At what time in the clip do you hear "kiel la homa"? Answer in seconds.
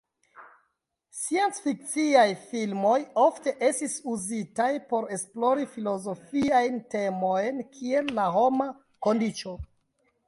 7.77-8.73